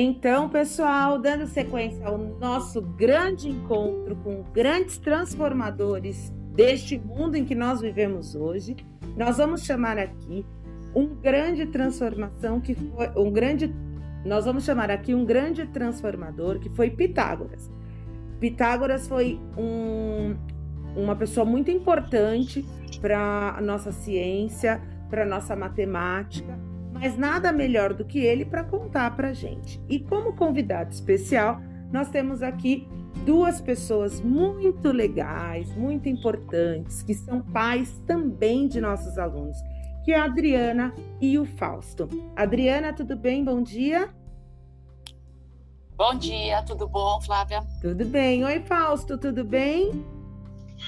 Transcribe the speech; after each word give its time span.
Então, 0.00 0.48
pessoal, 0.48 1.18
dando 1.18 1.44
sequência 1.48 2.06
ao 2.06 2.16
nosso 2.16 2.80
grande 2.80 3.48
encontro 3.48 4.14
com 4.14 4.44
grandes 4.54 4.96
transformadores 4.96 6.32
deste 6.54 6.96
mundo 6.96 7.34
em 7.34 7.44
que 7.44 7.52
nós 7.52 7.80
vivemos 7.80 8.36
hoje, 8.36 8.76
nós 9.16 9.38
vamos 9.38 9.64
chamar 9.64 9.98
aqui 9.98 10.46
um 10.94 11.16
grande 11.16 11.66
transformação 11.66 12.60
que 12.60 12.76
foi 12.76 13.08
um 13.16 13.32
grande 13.32 13.74
nós 14.24 14.44
vamos 14.44 14.64
chamar 14.64 14.88
aqui 14.88 15.12
um 15.12 15.24
grande 15.24 15.66
transformador 15.66 16.60
que 16.60 16.70
foi 16.70 16.90
Pitágoras. 16.90 17.68
Pitágoras 18.38 19.08
foi 19.08 19.40
um, 19.56 20.36
uma 20.94 21.16
pessoa 21.16 21.44
muito 21.44 21.72
importante 21.72 22.64
para 23.00 23.56
a 23.58 23.60
nossa 23.60 23.90
ciência, 23.90 24.80
para 25.10 25.24
a 25.24 25.26
nossa 25.26 25.56
matemática, 25.56 26.56
mas 26.92 27.16
nada 27.16 27.52
melhor 27.52 27.94
do 27.94 28.04
que 28.04 28.18
ele 28.18 28.44
para 28.44 28.64
contar 28.64 29.14
para 29.16 29.28
a 29.28 29.32
gente. 29.32 29.80
E 29.88 30.00
como 30.00 30.34
convidado 30.34 30.92
especial, 30.92 31.60
nós 31.92 32.08
temos 32.10 32.42
aqui 32.42 32.88
duas 33.24 33.60
pessoas 33.60 34.20
muito 34.20 34.90
legais, 34.90 35.74
muito 35.76 36.08
importantes, 36.08 37.02
que 37.02 37.14
são 37.14 37.40
pais 37.40 38.00
também 38.06 38.66
de 38.66 38.80
nossos 38.80 39.18
alunos, 39.18 39.56
que 40.04 40.12
é 40.12 40.18
a 40.18 40.24
Adriana 40.24 40.94
e 41.20 41.38
o 41.38 41.44
Fausto. 41.44 42.08
Adriana, 42.34 42.92
tudo 42.92 43.16
bem? 43.16 43.44
Bom 43.44 43.62
dia. 43.62 44.08
Bom 45.96 46.14
dia, 46.14 46.62
tudo 46.62 46.86
bom, 46.86 47.20
Flávia? 47.20 47.60
Tudo 47.80 48.04
bem. 48.04 48.44
Oi, 48.44 48.60
Fausto, 48.60 49.18
tudo 49.18 49.44
bem? 49.44 50.04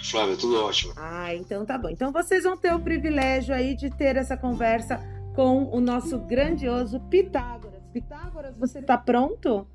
Flávia, 0.05 0.37
tudo 0.37 0.65
ótimo. 0.65 0.93
Ah, 0.97 1.35
então 1.35 1.67
tá 1.67 1.77
bom. 1.77 1.89
Então 1.89 2.13
vocês 2.13 2.45
vão 2.45 2.57
ter 2.57 2.73
o 2.73 2.81
privilégio 2.81 3.55
aí 3.55 3.75
de 3.75 3.91
ter 3.91 4.17
essa 4.17 4.37
conversa 4.37 5.01
com 5.41 5.71
o 5.75 5.81
nosso 5.81 6.19
grandioso 6.19 7.01
Pitágoras. 7.01 7.81
Pitágoras, 7.95 8.55
você 8.59 8.83
tá 8.83 8.99
pronto? 8.99 9.67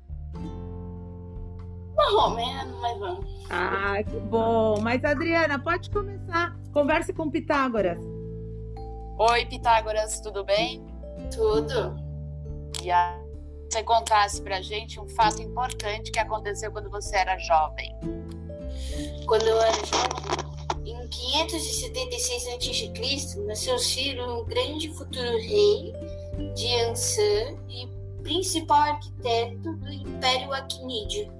Mais 1.96 2.12
ou 2.12 2.30
menos, 2.30 2.80
mas 2.80 2.98
vamos. 3.00 3.46
Ah, 3.50 4.00
que 4.04 4.16
bom. 4.20 4.80
Mas, 4.80 5.04
Adriana, 5.04 5.58
pode 5.58 5.90
começar. 5.90 6.56
Converse 6.72 7.12
com 7.12 7.28
Pitágoras. 7.28 7.98
Oi, 9.18 9.46
Pitágoras, 9.46 10.20
tudo 10.20 10.44
bem? 10.44 10.86
Tudo. 11.34 11.96
E 12.80 12.92
a 12.92 13.20
você 13.68 13.82
contasse 13.82 14.40
para 14.40 14.62
gente 14.62 15.00
um 15.00 15.08
fato 15.08 15.42
importante 15.42 16.12
que 16.12 16.20
aconteceu 16.20 16.70
quando 16.70 16.88
você 16.88 17.16
era 17.16 17.36
jovem. 17.38 17.92
Quando 19.26 19.48
eu 19.48 19.60
era 19.60 19.84
jovem, 19.84 20.45
em 20.45 20.45
576 21.08 22.46
a.C., 22.48 23.40
nasceu 23.46 23.78
Ciro, 23.78 24.40
um 24.40 24.44
grande 24.44 24.88
futuro 24.94 25.38
rei 25.38 25.92
de 26.54 26.74
Ansã 26.84 27.56
e 27.68 27.88
principal 28.22 28.94
arquiteto 28.94 29.76
do 29.76 29.92
Império 29.92 30.52
Aquinídeo. 30.52 31.32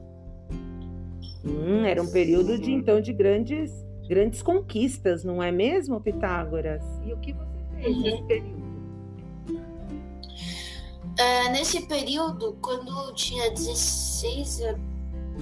Hum, 1.45 1.85
era 1.85 2.03
um 2.03 2.11
período 2.11 2.59
de 2.59 2.73
então 2.73 3.01
de 3.01 3.13
grandes 3.13 3.73
grandes 4.09 4.41
conquistas, 4.43 5.25
não 5.25 5.43
é 5.43 5.51
mesmo, 5.51 6.01
Pitágoras? 6.01 6.83
E 7.05 7.13
o 7.13 7.19
que 7.19 7.33
você 7.33 7.65
fez 7.81 7.97
uhum. 7.97 8.03
nesse 8.03 8.23
período? 8.23 8.67
Uh, 11.19 11.51
nesse 11.51 11.87
período, 11.87 12.59
quando 12.61 12.89
eu 12.89 13.15
tinha 13.15 13.51
16 13.51 14.61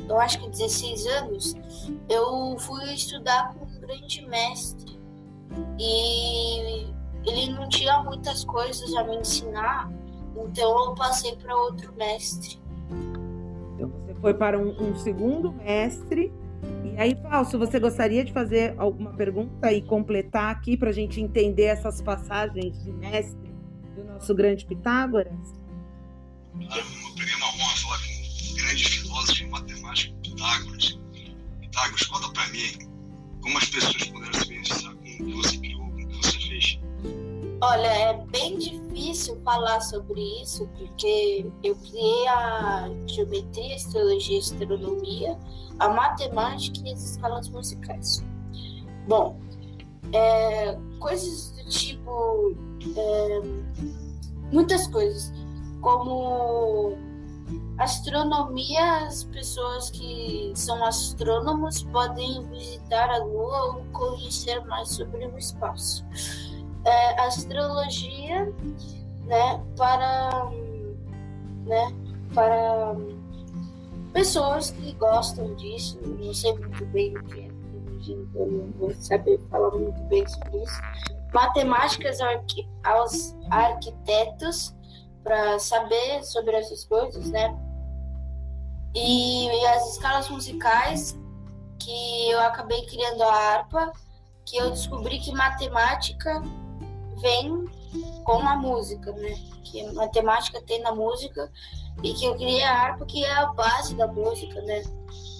eu 0.09 0.21
acho 0.21 0.41
que 0.41 0.49
16 0.51 1.07
anos, 1.07 1.55
eu 2.09 2.57
fui 2.59 2.85
estudar 2.93 3.55
com 3.55 3.65
um 3.65 3.81
grande 3.81 4.27
mestre 4.27 4.99
e 5.79 6.87
ele 7.27 7.53
não 7.53 7.69
tinha 7.69 8.03
muitas 8.03 8.45
coisas 8.45 8.95
a 8.95 9.05
me 9.05 9.17
ensinar, 9.17 9.91
então 10.37 10.85
eu 10.87 10.95
passei 10.95 11.35
para 11.37 11.57
outro 11.57 11.93
mestre. 11.97 12.59
Então 13.75 13.89
você 13.89 14.15
foi 14.21 14.35
para 14.35 14.59
um, 14.59 14.91
um 14.91 14.97
segundo 14.97 15.53
mestre. 15.53 16.33
E 16.85 16.97
aí, 16.97 17.15
Falso, 17.17 17.59
você 17.59 17.79
gostaria 17.79 18.25
de 18.25 18.33
fazer 18.33 18.75
alguma 18.79 19.13
pergunta 19.13 19.73
e 19.73 19.83
completar 19.83 20.51
aqui 20.51 20.77
para 20.77 20.91
a 20.91 20.93
gente 20.93 21.21
entender 21.21 21.65
essas 21.65 22.01
passagens 22.01 22.83
de 22.83 22.93
mestre 22.93 23.53
do 23.97 24.05
nosso 24.05 24.35
grande 24.35 24.65
Pitágoras? 24.65 25.65
eu 26.55 26.69
peguei 27.17 27.35
uma 27.37 27.44
grande 28.75 28.89
filósofo 28.89 29.43
e 29.45 29.47
matemático, 29.47 30.17
Pitágoras. 30.21 30.99
Pitágoras, 31.61 32.07
conta 32.07 32.29
para 32.33 32.49
mim 32.49 32.91
como 33.41 33.59
as 33.59 33.65
pessoas 33.67 34.05
puderam 34.05 34.33
se 34.35 34.49
beneficiar 34.49 34.95
com 34.95 35.01
o 35.01 35.05
que 35.05 35.33
você 35.35 35.59
criou, 35.59 35.81
com 35.81 36.03
o 36.03 36.09
que 36.09 36.17
você 36.17 36.39
fez. 36.39 36.81
Olha, 37.61 37.87
é 37.87 38.27
bem 38.27 38.59
difícil 38.59 39.41
falar 39.45 39.81
sobre 39.81 40.21
isso, 40.43 40.69
porque 40.77 41.47
eu 41.63 41.77
criei 41.77 42.27
a 42.29 42.91
geometria, 43.07 43.77
astrologia, 43.77 44.39
astronomia, 44.39 45.39
a 45.79 45.89
matemática 45.89 46.81
e 46.85 46.93
as 46.93 47.11
escalas 47.11 47.49
musicais. 47.49 48.25
Bom, 49.07 49.39
é, 50.13 50.77
coisas 50.99 51.53
do 51.53 51.69
tipo. 51.69 52.57
É, 52.97 53.41
muitas 54.53 54.87
coisas 54.89 55.33
como 55.81 56.97
astronomia, 57.79 59.07
as 59.07 59.25
pessoas 59.25 59.91
que 59.91 60.53
são 60.55 60.85
astrônomos 60.85 61.83
podem 61.85 62.47
visitar 62.49 63.11
a 63.11 63.19
Lua 63.19 63.77
ou 63.77 63.85
conhecer 63.93 64.65
mais 64.67 64.91
sobre 64.91 65.27
o 65.27 65.39
espaço. 65.39 66.05
É, 66.85 67.21
astrologia, 67.23 68.53
né, 69.25 69.63
para, 69.77 70.51
né, 71.65 71.95
para 72.35 72.95
pessoas 74.13 74.71
que 74.71 74.93
gostam 74.95 75.55
disso, 75.55 75.99
não 76.03 76.35
sei 76.35 76.53
muito 76.59 76.85
bem 76.87 77.17
o 77.17 77.25
que 77.25 77.41
é 77.41 77.55
não 78.13 78.71
vou 78.79 78.95
saber 78.95 79.41
falar 79.51 79.71
muito 79.71 80.01
bem 80.05 80.27
sobre 80.27 80.63
isso. 80.63 80.81
Matemáticas 81.33 82.19
aos 82.85 83.37
arquitetos, 83.51 84.75
para 85.25 85.59
saber 85.59 86.23
sobre 86.23 86.55
essas 86.55 86.85
coisas, 86.85 87.31
né? 87.31 87.59
E, 88.95 89.49
e, 89.49 89.67
as 89.67 89.93
escalas 89.93 90.29
musicais 90.29 91.19
que 91.81 92.31
eu 92.31 92.41
acabei 92.41 92.87
criando 92.87 93.23
a 93.23 93.35
harpa, 93.35 93.93
que 94.45 94.57
eu 94.57 94.71
descobri 94.71 95.19
que 95.19 95.33
matemática 95.33 96.41
vem 97.21 97.65
com 98.25 98.39
a 98.47 98.57
música, 98.57 99.11
né? 99.13 99.35
Que 99.65 99.91
matemática 99.95 100.63
tem 100.63 100.81
na 100.83 100.95
música 100.95 101.51
e 102.03 102.13
que 102.13 102.25
eu 102.25 102.35
criei 102.37 102.63
a 102.63 102.73
harpa 102.73 103.07
que 103.07 103.25
é 103.25 103.33
a 103.33 103.47
base 103.47 103.95
da 103.97 104.07
música, 104.07 104.61
né? 104.63 104.83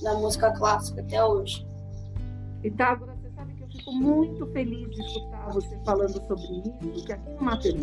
Na 0.03 0.15
música 0.15 0.51
clássica 0.53 1.03
até 1.03 1.23
hoje. 1.23 1.67
Pitágoras, 2.63 3.19
você 3.21 3.31
sabe 3.31 3.55
que 3.55 3.63
eu 3.63 3.69
fico 3.69 3.93
muito 3.93 4.47
feliz 4.47 4.91
de 4.91 5.03
escutar 5.05 5.51
você 5.51 5.79
falando 5.85 6.27
sobre 6.27 6.63
isso, 6.91 7.05
que 7.05 7.13
aqui 7.13 7.31
no 7.31 7.43
Mater 7.43 7.75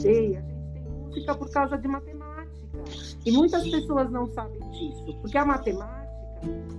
Day 1.11 1.25
a 1.25 1.25
gente 1.25 1.27
música 1.31 1.35
por 1.35 1.51
causa 1.51 1.77
de 1.77 1.87
matemática. 1.87 2.51
E 3.25 3.31
muitas 3.31 3.69
pessoas 3.69 4.09
não 4.09 4.27
sabem 4.33 4.59
disso, 4.71 5.17
porque 5.21 5.37
a 5.37 5.45
matemática, 5.45 6.09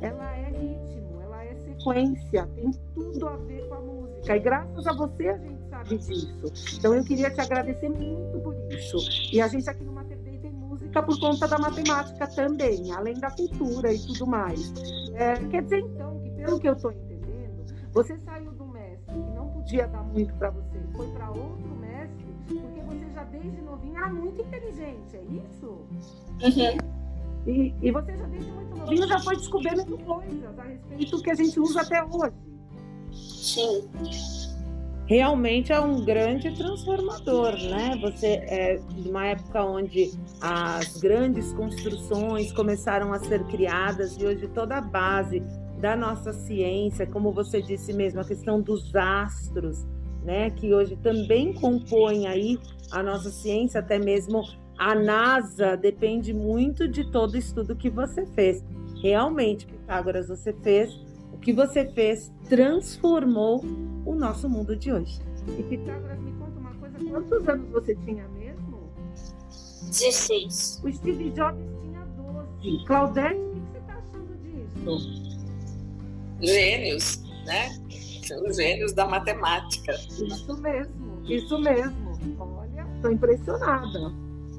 ela 0.01 0.37
é 0.37 0.49
ritmo, 0.51 1.21
ela 1.23 1.45
é 1.45 1.55
sequência, 1.55 2.47
tem 2.57 2.71
tudo 2.95 3.29
a 3.29 3.37
ver 3.37 3.69
com 3.69 3.75
a 3.75 3.81
música. 3.81 4.37
E 4.37 4.41
graças 4.41 4.87
a 4.87 4.93
você 4.93 5.29
a 5.29 5.39
gente 5.39 5.69
sabe 5.69 5.99
disso. 5.99 6.77
Então 6.79 6.95
eu 6.95 7.05
queria 7.05 7.31
te 7.31 7.41
agradecer 7.41 7.89
muito 7.89 8.41
por 8.41 8.55
isso. 8.73 8.97
E 9.33 9.41
a 9.41 9.49
gente 9.49 9.69
aqui 9.69 9.85
no 9.85 9.93
Mater 9.93 10.19
tem 10.19 10.51
música 10.51 11.03
por 11.03 11.19
conta 11.21 11.47
da 11.47 11.59
matemática 11.59 12.27
também, 12.27 12.91
além 12.93 13.15
da 13.15 13.31
cultura 13.31 13.93
e 13.93 13.99
tudo 13.99 14.27
mais. 14.27 14.73
É, 15.15 15.35
quer 15.49 15.63
dizer 15.63 15.81
então 15.81 16.19
que 16.21 16.31
pelo 16.31 16.59
que 16.59 16.69
eu 16.69 16.73
estou 16.73 16.91
entendendo, 16.91 17.65
você 17.93 18.19
saiu 18.19 18.53
do 18.53 18.67
mestre 18.67 19.15
que 19.15 19.31
não 19.31 19.49
podia 19.49 19.87
dar 19.87 20.03
muito 20.03 20.35
para 20.35 20.51
você, 20.51 20.81
foi 20.97 21.07
para 21.13 21.31
outro 21.31 21.72
desde 23.25 23.61
novinho 23.63 23.97
era 23.97 24.09
muito 24.09 24.41
inteligente, 24.41 25.17
é 25.17 25.23
isso? 25.23 25.67
Uhum. 26.43 27.03
E, 27.47 27.75
e 27.83 27.91
você 27.91 28.17
já 28.17 28.27
desde 28.27 28.51
muito 28.53 28.77
novinho 28.77 29.09
já 29.09 29.19
foi 29.19 29.37
descobrindo 29.37 29.99
coisas 29.99 30.59
a 30.59 30.63
respeito 30.63 31.17
do 31.17 31.23
que 31.23 31.31
a 31.31 31.35
gente 31.35 31.61
usa 31.61 31.81
até 31.83 32.03
hoje. 32.05 32.37
Sim. 33.13 33.89
Realmente 35.07 35.73
é 35.73 35.81
um 35.81 36.05
grande 36.05 36.55
transformador, 36.57 37.53
né? 37.53 37.99
Você 38.01 38.27
é 38.47 38.81
uma 39.05 39.27
época 39.27 39.65
onde 39.65 40.13
as 40.41 40.97
grandes 40.99 41.53
construções 41.53 42.53
começaram 42.53 43.13
a 43.13 43.19
ser 43.19 43.45
criadas 43.47 44.17
e 44.17 44.25
hoje 44.25 44.49
toda 44.49 44.79
a 44.79 44.81
base 44.81 45.43
da 45.81 45.97
nossa 45.97 46.33
ciência, 46.33 47.05
como 47.07 47.33
você 47.33 47.61
disse 47.61 47.93
mesmo, 47.93 48.21
a 48.21 48.25
questão 48.25 48.61
dos 48.61 48.95
astros, 48.95 49.85
né, 50.25 50.51
que 50.51 50.73
hoje 50.73 50.97
também 50.97 51.53
compõem 51.53 52.27
aí 52.27 52.59
a 52.91 53.03
nossa 53.03 53.31
ciência, 53.31 53.81
até 53.81 53.99
mesmo 53.99 54.45
a 54.79 54.95
NASA 54.95 55.77
depende 55.77 56.33
muito 56.33 56.89
de 56.89 57.11
todo 57.11 57.37
estudo 57.37 57.77
que 57.77 57.91
você 57.91 58.27
fez. 58.27 58.65
Realmente, 59.03 59.67
Pitágoras, 59.67 60.29
você 60.29 60.53
fez 60.53 60.93
o 61.33 61.39
que 61.39 61.53
você 61.53 61.87
fez 61.93 62.33
transformou 62.49 63.65
o 64.05 64.15
nosso 64.15 64.49
mundo 64.49 64.77
de 64.77 64.93
hoje. 64.93 65.21
E 65.59 65.63
Pitágoras, 65.63 66.19
me 66.21 66.33
conta 66.33 66.59
uma 66.59 66.75
coisa, 66.75 66.99
quantos 66.99 67.49
anos 67.49 67.71
você 67.71 67.95
tinha 67.97 68.29
mesmo? 68.29 68.91
16. 69.87 70.83
O 70.85 70.93
Steve 70.93 71.31
Jobs 71.31 71.61
tinha 71.83 72.05
12 72.05 72.53
análise. 72.63 72.85
Claudete, 72.87 73.35
o 73.35 73.51
que 73.51 73.61
você 73.61 73.79
está 73.79 73.95
achando 73.95 74.37
disso? 74.43 75.33
Gênios, 76.41 77.23
né? 77.47 77.69
Os 78.47 78.57
gênios 78.57 78.93
da 78.93 79.07
matemática. 79.07 79.93
Isso 79.93 80.57
mesmo, 80.61 81.23
isso 81.25 81.59
mesmo. 81.59 82.13
Olha, 82.39 82.87
estou 82.95 83.11
impressionada. 83.11 84.13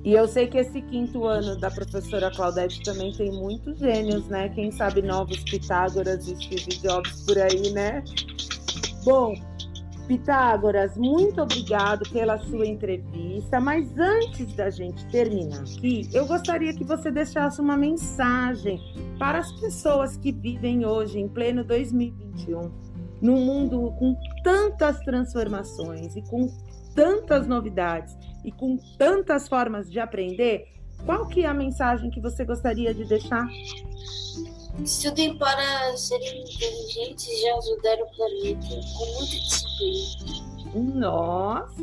E 0.04 0.14
eu 0.14 0.28
sei 0.28 0.48
que 0.48 0.58
esse 0.58 0.82
quinto 0.82 1.26
ano 1.26 1.58
da 1.58 1.72
professora 1.72 2.30
Claudete 2.30 2.84
também 2.84 3.14
tem 3.14 3.32
muitos 3.32 3.80
gênios, 3.80 4.28
né? 4.28 4.50
Quem 4.50 4.70
sabe 4.70 5.02
novos 5.02 5.40
Pitágoras 5.44 6.28
e 6.28 6.36
Steve 6.36 6.78
Jobs 6.82 7.24
por 7.26 7.38
aí, 7.38 7.72
né? 7.72 8.04
Bom, 9.06 9.34
Pitágoras, 10.06 10.98
muito 10.98 11.42
obrigado 11.42 12.04
pela 12.10 12.38
sua 12.38 12.66
entrevista. 12.66 13.62
Mas 13.62 13.98
antes 13.98 14.54
da 14.54 14.70
gente 14.70 15.06
terminar 15.08 15.62
aqui, 15.62 16.10
eu 16.12 16.26
gostaria 16.26 16.74
que 16.74 16.84
você 16.84 17.10
deixasse 17.10 17.62
uma 17.62 17.78
mensagem 17.78 18.82
para 19.18 19.38
as 19.40 19.54
pessoas 19.54 20.18
que 20.18 20.34
vivem 20.34 20.86
hoje, 20.86 21.18
em 21.18 21.30
pleno 21.30 21.64
2021, 21.64 22.70
num 23.24 23.38
mundo 23.38 23.96
com 23.98 24.16
tantas 24.44 25.00
transformações 25.00 26.14
e 26.18 26.22
com 26.24 26.54
tantas 26.94 27.48
novidades 27.48 28.16
e 28.44 28.52
com 28.52 28.78
tantas 28.98 29.48
formas 29.48 29.90
de 29.90 29.98
aprender. 29.98 30.68
Qual 31.06 31.26
que 31.28 31.46
é 31.46 31.48
a 31.48 31.54
mensagem 31.54 32.12
que 32.12 32.20
você 32.20 32.44
gostaria 32.44 32.94
de 32.94 33.06
deixar? 33.06 33.48
Estudem 34.78 35.38
para 35.38 35.96
serem 35.96 36.44
inteligentes 36.44 37.30
e 37.30 37.50
ajudar 37.50 37.98
o 38.02 38.08
planeta 38.14 38.68
com 38.98 39.06
muita 39.16 39.38
disciplina. 39.40 40.54
Nossa! 40.96 41.74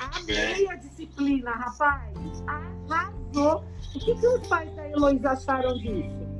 Amei 0.00 0.68
a 0.68 0.74
disciplina, 0.74 1.50
rapaz! 1.52 2.12
Arrasou! 2.46 3.64
O 3.94 3.98
que, 3.98 4.14
que 4.14 4.26
os 4.26 4.46
pais 4.48 4.74
da 4.76 4.86
Heloísa 4.90 5.30
acharam 5.30 5.78
disso? 5.78 6.35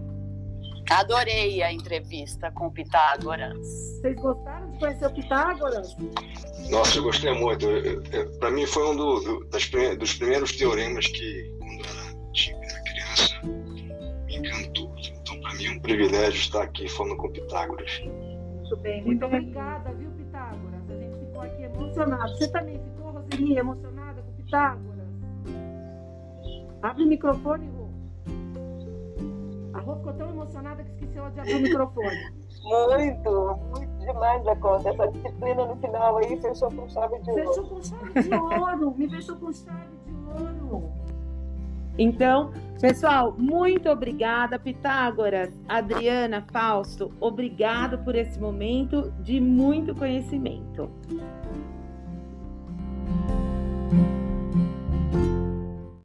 Adorei 0.91 1.63
a 1.63 1.73
entrevista 1.73 2.51
com 2.53 2.69
o 2.69 2.71
Pitágoras. 2.71 3.59
Vocês 3.59 4.17
gostaram 4.17 4.71
de 4.71 4.79
conhecer 4.79 5.07
o 5.07 5.11
Pitágoras? 5.13 5.97
Nossa, 6.71 6.99
eu 6.99 7.03
gostei 7.03 7.33
muito. 7.33 7.67
Para 8.39 8.51
mim 8.53 8.67
foi 8.67 8.91
um 8.91 8.97
do, 8.97 9.21
do, 9.21 9.45
das, 9.47 9.69
dos 9.99 10.15
primeiros 10.15 10.57
teoremas 10.57 11.07
que, 11.09 11.53
quando 11.59 11.85
era 12.63 12.83
criança, 12.83 13.35
me 14.27 14.37
encantou. 14.37 14.95
Então, 14.97 15.41
para 15.41 15.55
mim 15.55 15.67
é 15.67 15.71
um 15.73 15.81
privilégio 15.81 16.39
estar 16.39 16.63
aqui 16.63 16.89
falando 16.89 17.17
com 17.17 17.31
Pitágoras. 17.31 18.01
Muito 18.01 18.77
bem, 18.77 19.05
muito 19.05 19.27
obrigada, 19.27 19.93
viu, 19.93 20.11
Pitágoras? 20.11 20.91
A 20.91 20.95
gente 20.95 21.19
ficou 21.19 21.43
aqui 21.43 21.63
emocionado. 21.63 22.37
Você 22.37 22.49
também 22.49 22.81
ficou, 22.81 23.11
Roseli, 23.11 23.59
emocionada 23.59 24.23
com 24.23 24.33
Pitágoras? 24.33 25.07
Abre 26.83 27.03
o 27.03 27.09
microfone. 27.09 27.76
A 29.77 29.81
Rô 29.81 29.97
ficou 29.97 30.13
tão 30.15 30.31
emocionada 30.31 30.83
que 30.83 30.91
esqueceu 30.93 31.31
de 31.31 31.41
abrir 31.41 31.55
o 31.57 31.61
microfone. 31.63 32.33
Muito, 32.63 33.61
muito 33.71 33.99
demais 33.99 34.43
da 34.45 34.57
conta. 34.57 34.89
Essa 34.89 35.09
disciplina 35.09 35.67
no 35.67 35.77
final 35.77 36.17
aí 36.17 36.41
fechou 36.41 36.71
com 36.71 36.89
chave 36.89 37.19
de 37.21 37.31
ouro. 37.31 37.45
Fechou 37.45 37.65
com 37.65 37.83
chave 37.83 38.23
de 38.23 38.35
ouro, 38.35 38.95
me 38.97 39.09
fechou 39.09 39.37
com 39.37 39.53
chave 39.53 39.97
de 40.07 40.43
ouro. 40.43 40.93
Então, 41.99 42.53
pessoal, 42.81 43.35
muito 43.39 43.89
obrigada, 43.89 44.59
Pitágoras, 44.59 45.51
Adriana, 45.67 46.45
Fausto, 46.53 47.11
obrigado 47.21 47.99
por 48.05 48.15
esse 48.15 48.39
momento 48.39 49.13
de 49.21 49.41
muito 49.41 49.95
conhecimento. 49.95 50.91